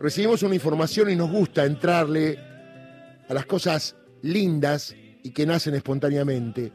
[0.00, 2.38] recibimos una información y nos gusta entrarle
[3.28, 6.72] a las cosas lindas y que nacen espontáneamente.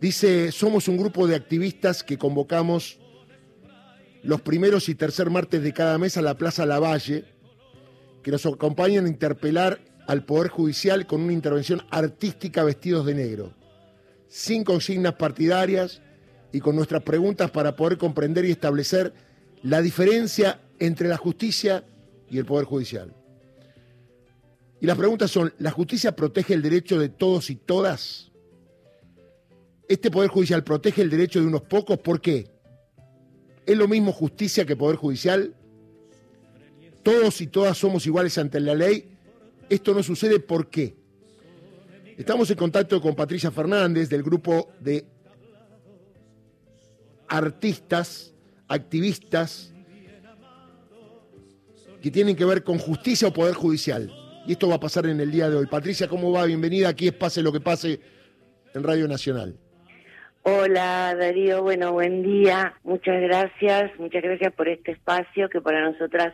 [0.00, 2.98] Dice, somos un grupo de activistas que convocamos
[4.22, 7.24] los primeros y tercer martes de cada mes a la Plaza Lavalle,
[8.22, 13.54] que nos acompañan a interpelar al Poder Judicial con una intervención artística vestidos de negro,
[14.28, 16.02] sin consignas partidarias
[16.52, 19.12] y con nuestras preguntas para poder comprender y establecer
[19.62, 21.84] la diferencia entre la justicia
[22.28, 23.14] y el Poder Judicial.
[24.80, 28.32] Y las preguntas son, ¿la justicia protege el derecho de todos y todas?
[29.86, 31.98] ¿Este Poder Judicial protege el derecho de unos pocos?
[31.98, 32.50] ¿Por qué?
[33.66, 35.54] ¿Es lo mismo justicia que Poder Judicial?
[37.02, 39.16] ¿Todos y todas somos iguales ante la ley?
[39.68, 40.96] Esto no sucede ¿por qué?
[42.16, 45.04] Estamos en contacto con Patricia Fernández del grupo de
[47.28, 48.32] artistas,
[48.66, 49.72] activistas,
[52.02, 54.10] que tienen que ver con justicia o poder judicial.
[54.46, 55.66] Y esto va a pasar en el día de hoy.
[55.66, 56.46] Patricia, ¿cómo va?
[56.46, 56.88] Bienvenida.
[56.88, 58.00] Aquí es Pase lo que pase
[58.74, 59.56] en Radio Nacional.
[60.42, 62.74] Hola Darío, bueno, buen día.
[62.82, 63.90] Muchas gracias.
[63.98, 66.32] Muchas gracias por este espacio que para nosotras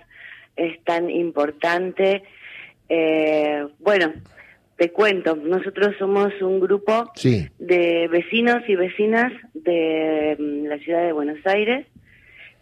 [0.54, 2.22] es tan importante.
[2.88, 4.12] Eh, bueno,
[4.76, 7.10] te cuento, nosotros somos un grupo
[7.58, 11.86] de vecinos y vecinas de mm, la ciudad de Buenos Aires,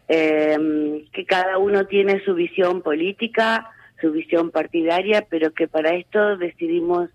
[0.08, 6.36] eh, que cada uno tiene su visión política, su visión partidaria, pero que para esto
[6.36, 7.10] decidimos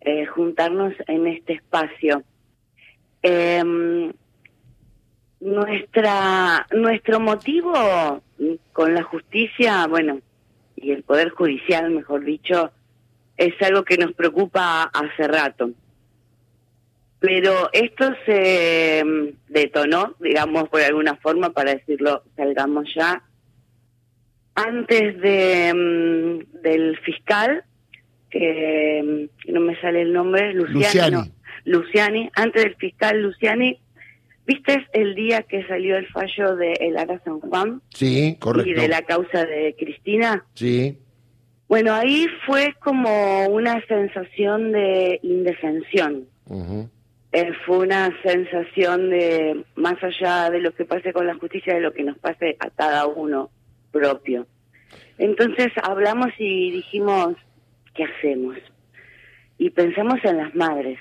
[0.00, 2.22] eh, juntarnos en este espacio.
[3.22, 4.12] Eh,
[5.40, 8.22] nuestra nuestro motivo
[8.72, 10.20] con la justicia, bueno,
[10.76, 12.70] y el poder judicial, mejor dicho,
[13.36, 15.70] es algo que nos preocupa hace rato.
[17.20, 23.22] Pero esto se mm, detonó, digamos, por alguna forma, para decirlo, salgamos ya,
[24.54, 27.64] antes de mm, del fiscal,
[28.30, 31.30] que mm, no me sale el nombre, Luciani.
[31.64, 32.30] Luciani.
[32.34, 33.78] antes del fiscal Luciani,
[34.46, 37.82] ¿viste el día que salió el fallo de El Ara San Juan?
[37.90, 38.70] Sí, correcto.
[38.70, 40.46] Y de la causa de Cristina.
[40.54, 40.98] Sí.
[41.68, 46.26] Bueno, ahí fue como una sensación de indefensión.
[47.32, 51.80] Eh, fue una sensación de, más allá de lo que pase con la justicia, de
[51.80, 53.50] lo que nos pase a cada uno
[53.92, 54.46] propio.
[55.18, 57.36] Entonces hablamos y dijimos,
[57.94, 58.56] ¿qué hacemos?
[59.58, 60.98] Y pensamos en las madres.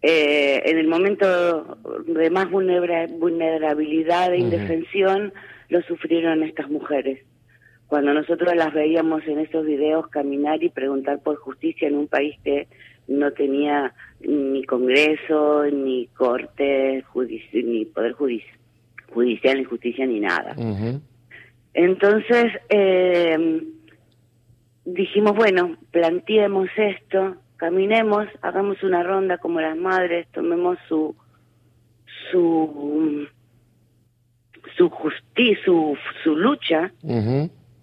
[0.00, 5.32] Eh, en el momento de más vulnerabilidad e indefensión,
[5.68, 7.20] lo sufrieron estas mujeres.
[7.86, 12.36] Cuando nosotros las veíamos en esos videos caminar y preguntar por justicia en un país
[12.42, 12.66] que
[13.08, 17.04] no tenía ni Congreso, ni Corte,
[17.52, 20.54] ni Poder Judicial, ni Justicia, ni nada.
[21.74, 23.62] Entonces, eh,
[24.84, 31.14] dijimos, bueno, planteemos esto, caminemos, hagamos una ronda como las madres, tomemos su
[32.30, 33.26] su
[34.76, 36.92] su justicia, su, su lucha,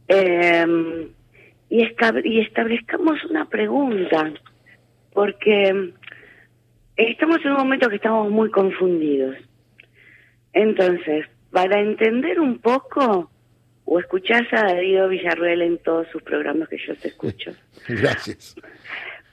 [0.08, 0.66] eh,
[1.69, 1.84] y,
[2.24, 4.31] y establezcamos una pregunta,
[5.19, 5.91] porque
[6.96, 9.35] estamos en un momento que estamos muy confundidos.
[10.53, 13.29] Entonces, para entender un poco,
[13.84, 17.52] o escuchás a Darío Villarruel en todos sus programas que yo te escucho.
[17.90, 18.56] Gracias.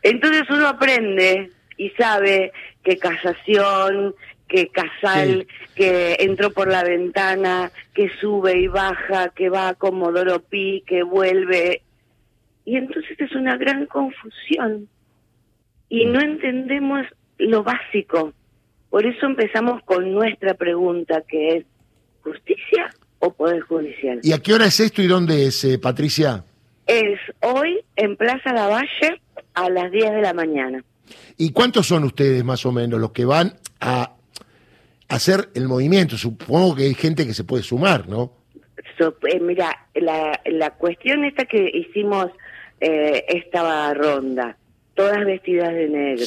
[0.03, 2.51] Entonces uno aprende y sabe
[2.83, 4.17] que casación,
[4.49, 5.47] que Casal,
[5.77, 11.05] que entró por la ventana, que sube y baja, que va a Comodoro Pi, que
[11.05, 11.83] vuelve.
[12.65, 14.89] Y entonces es una gran confusión.
[15.89, 17.07] Y no entendemos
[17.39, 18.33] lo básico.
[18.91, 21.65] Por eso empezamos con nuestra pregunta, que es,
[22.23, 24.21] ¿justicia o Poder Judicial.
[24.23, 26.45] ¿Y a qué hora es esto y dónde es, eh, Patricia?
[26.87, 29.21] Es hoy en Plaza Lavalle
[29.55, 30.85] a las 10 de la mañana.
[31.37, 34.13] ¿Y cuántos son ustedes más o menos los que van a
[35.09, 36.17] hacer el movimiento?
[36.17, 38.33] Supongo que hay gente que se puede sumar, ¿no?
[38.99, 42.29] Eh, mira, la, la cuestión esta que hicimos
[42.81, 44.57] eh, esta ronda,
[44.97, 46.27] todas vestidas de negro,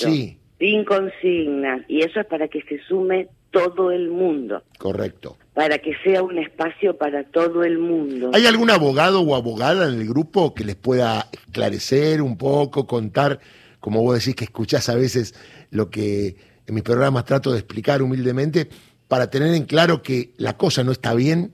[0.58, 4.64] sin consignas, y eso es para que se sume todo el mundo.
[4.78, 8.32] Correcto para que sea un espacio para todo el mundo.
[8.34, 13.42] ¿Hay algún abogado o abogada en el grupo que les pueda esclarecer un poco, contar,
[13.82, 15.36] como vos decís que escuchás a veces
[15.70, 18.70] lo que en mis programas trato de explicar humildemente,
[19.10, 21.52] para tener en claro que la cosa no está bien?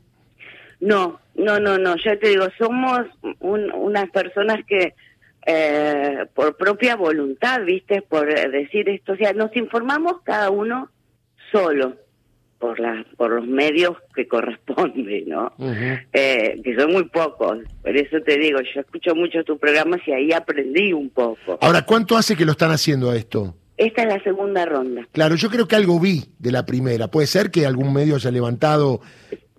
[0.80, 3.08] No, no, no, no, ya te digo, somos
[3.40, 4.94] unas personas que
[5.48, 5.95] eh,
[6.34, 10.90] por propia voluntad, viste, por decir esto, o sea, nos informamos cada uno
[11.52, 11.96] solo
[12.60, 15.54] por la, por los medios que corresponde, ¿no?
[16.14, 17.60] eh, que son muy pocos.
[17.82, 21.60] Por eso te digo, yo escucho mucho tus programas y ahí aprendí un poco.
[21.62, 23.56] Ahora, ¿cuánto hace que lo están haciendo a esto?
[23.78, 25.06] Esta es la segunda ronda.
[25.12, 27.10] Claro, yo creo que algo vi de la primera.
[27.10, 29.02] Puede ser que algún medio haya levantado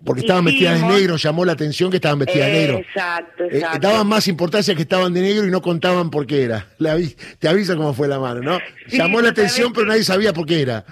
[0.04, 2.78] porque estaban vestidas de negro, llamó la atención que estaban vestidas de negro.
[2.78, 3.78] Exacto, Eh, exacto.
[3.80, 6.66] daban más importancia que estaban de negro y no contaban por qué era.
[7.38, 8.58] Te avisa cómo fue la mano, ¿no?
[8.88, 10.84] Sí, llamó la atención, pero nadie sabía por qué era.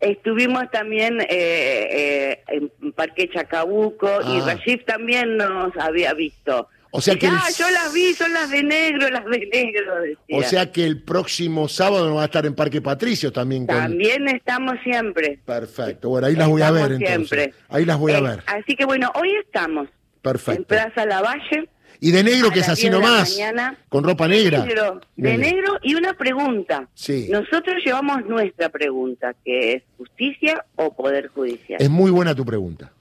[0.00, 4.44] Estuvimos también eh, eh, en Parque Chacabuco y Ah.
[4.54, 6.68] Rashid también nos había visto.
[6.90, 10.00] O sea que el- "Ah, yo las vi, son las de negro, las de negro.
[10.00, 10.38] Decía.
[10.38, 13.66] O sea que el próximo sábado va a estar en Parque Patricio también.
[13.66, 13.76] Con...
[13.76, 15.38] También estamos siempre.
[15.44, 16.08] Perfecto.
[16.08, 17.38] Bueno, ahí las voy a ver Estamos entonces.
[17.38, 17.54] siempre.
[17.68, 18.42] Ahí las voy a Eh, ver.
[18.46, 20.64] Así que bueno, hoy estamos en Perfecto.
[20.66, 21.68] Plaza Lavalle.
[22.00, 23.32] Y de negro a que es así 10 de la nomás.
[23.32, 23.76] mañana.
[23.88, 24.64] Con ropa negra.
[24.64, 25.42] Negro, de Negro.
[25.56, 26.88] negro y una pregunta.
[26.94, 27.26] Sí.
[27.28, 31.82] Nosotros llevamos nuestra pregunta, que es justicia o poder judicial.
[31.82, 32.92] Es muy buena tu pregunta.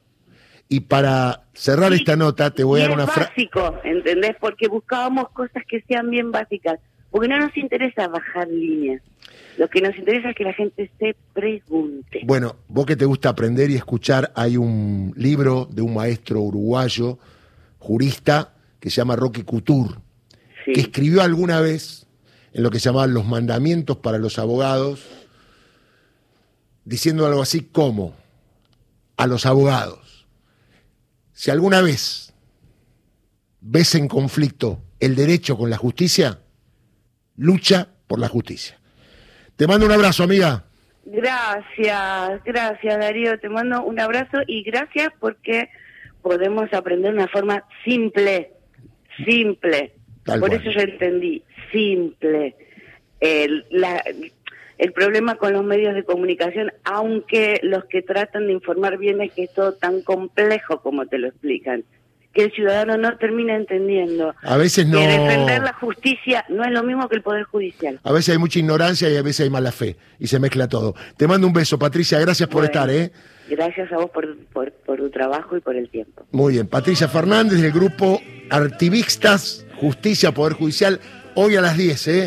[0.69, 3.29] Y para cerrar Sí, esta nota, te voy a dar una frase.
[3.29, 4.35] básico, ¿entendés?
[4.39, 6.79] Porque buscábamos cosas que sean bien básicas.
[7.09, 9.01] Porque no nos interesa bajar líneas.
[9.57, 12.19] Lo que nos interesa es que la gente se pregunte.
[12.25, 17.17] Bueno, vos que te gusta aprender y escuchar, hay un libro de un maestro uruguayo,
[17.79, 19.95] jurista, que se llama Roque Couture,
[20.65, 20.73] Sí.
[20.73, 22.05] que escribió alguna vez
[22.53, 25.05] en lo que se llamaban los mandamientos para los abogados,
[26.85, 28.15] diciendo algo así como
[29.15, 29.99] a los abogados,
[31.37, 32.33] si alguna vez
[33.61, 36.39] ves en conflicto el derecho con la justicia,
[37.35, 38.79] lucha por la justicia.
[39.55, 40.63] Te mando un abrazo, amiga.
[41.05, 43.39] Gracias, gracias Darío.
[43.39, 45.69] Te mando un abrazo y gracias porque
[46.23, 48.53] podemos aprender de una forma simple,
[49.23, 49.93] simple.
[50.23, 50.61] Tal Por cual.
[50.61, 52.55] eso yo entendí, simple.
[53.69, 54.03] La-
[54.77, 59.31] el problema con los medios de comunicación, aunque los que tratan de informar bien es
[59.33, 61.83] que es todo tan complejo como te lo explican,
[62.33, 64.35] que el ciudadano no termina entendiendo.
[64.43, 64.99] A veces no.
[64.99, 67.99] Que defender la justicia no es lo mismo que el Poder Judicial.
[68.03, 70.93] A veces hay mucha ignorancia y a veces hay mala fe y se mezcla todo.
[71.17, 72.19] Te mando un beso, Patricia.
[72.19, 73.11] Gracias por Bueno, estar, ¿eh?
[73.49, 76.27] Gracias a vos por, por, por tu trabajo y por el tiempo.
[76.31, 76.67] Muy bien.
[76.67, 78.21] Patricia Fernández del grupo
[78.51, 80.99] Activistas Justicia Poder Judicial.
[81.33, 82.25] Hoy a las 10, ¿eh?